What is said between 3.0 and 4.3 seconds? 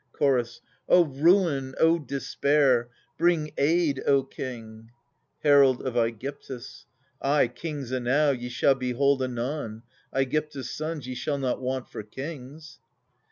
Bring aid, O